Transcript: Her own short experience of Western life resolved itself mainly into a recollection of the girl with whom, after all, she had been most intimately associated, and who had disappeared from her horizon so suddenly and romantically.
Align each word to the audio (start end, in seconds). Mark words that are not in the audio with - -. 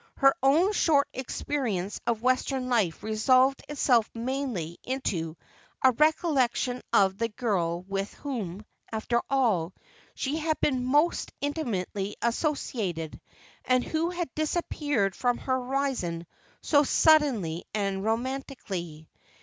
Her 0.17 0.33
own 0.41 0.73
short 0.73 1.07
experience 1.13 2.01
of 2.07 2.23
Western 2.23 2.69
life 2.69 3.03
resolved 3.03 3.61
itself 3.69 4.09
mainly 4.15 4.79
into 4.83 5.35
a 5.83 5.91
recollection 5.91 6.81
of 6.91 7.19
the 7.19 7.27
girl 7.29 7.81
with 7.83 8.11
whom, 8.15 8.65
after 8.91 9.21
all, 9.29 9.75
she 10.15 10.37
had 10.37 10.59
been 10.59 10.83
most 10.83 11.31
intimately 11.39 12.15
associated, 12.19 13.21
and 13.63 13.83
who 13.83 14.09
had 14.09 14.33
disappeared 14.33 15.15
from 15.15 15.37
her 15.37 15.53
horizon 15.63 16.25
so 16.63 16.81
suddenly 16.81 17.63
and 17.75 18.03
romantically. 18.03 19.07